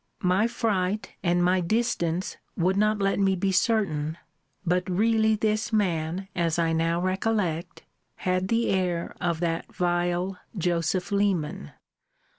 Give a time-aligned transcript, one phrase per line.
[0.23, 4.17] my fright, and my distance, would not let me be certain;
[4.65, 7.83] but really this man, as I now recollect,
[8.15, 11.73] had the air of that vile Joseph Leman.